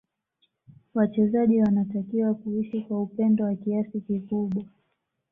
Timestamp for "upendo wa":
3.01-3.55